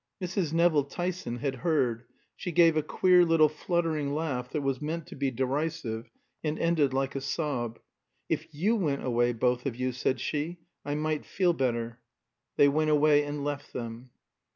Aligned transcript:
Mrs. 0.19 0.51
Nevill 0.51 0.85
Tyson 0.85 1.37
had 1.37 1.57
heard; 1.57 2.05
she 2.35 2.51
gave 2.51 2.75
a 2.75 2.81
queer 2.81 3.23
little 3.23 3.47
fluttering 3.47 4.15
laugh 4.15 4.49
that 4.49 4.61
was 4.63 4.81
meant 4.81 5.05
to 5.05 5.15
be 5.15 5.29
derisive 5.29 6.09
and 6.43 6.57
ended 6.57 6.91
like 6.91 7.15
a 7.15 7.21
sob. 7.21 7.77
"If 8.27 8.47
you 8.51 8.75
went 8.75 9.05
away, 9.05 9.31
both 9.33 9.67
of 9.67 9.75
you," 9.75 9.91
said 9.91 10.19
she, 10.19 10.57
"I 10.83 10.95
might 10.95 11.23
feel 11.23 11.53
better." 11.53 11.99
They 12.57 12.67
went 12.67 12.89
away 12.89 13.23
and 13.23 13.43
left 13.43 13.73
them. 13.73 14.09